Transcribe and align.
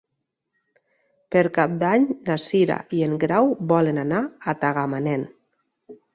Per 1.35 1.43
Cap 1.57 1.75
d'Any 1.83 2.07
na 2.31 2.39
Cira 2.45 2.79
i 3.01 3.03
en 3.09 3.15
Grau 3.25 3.51
volen 3.75 4.01
anar 4.07 4.25
a 4.25 4.57
Tagamanent. 4.65 5.29